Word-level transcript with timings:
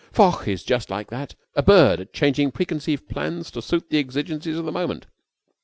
Foch 0.11 0.47
is 0.47 0.63
just 0.63 0.89
like 0.89 1.11
that, 1.11 1.35
a 1.53 1.61
bird 1.61 1.99
at 1.99 2.11
changing 2.11 2.49
pre 2.51 2.65
conceived 2.65 3.07
plans 3.07 3.51
to 3.51 3.61
suit 3.61 3.91
the 3.91 3.99
exigencies 3.99 4.57
of 4.57 4.65
the 4.65 4.71
moment. 4.71 5.05